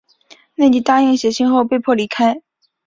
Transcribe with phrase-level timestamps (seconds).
[0.55, 2.41] 内蒂答应写信后被迫离开。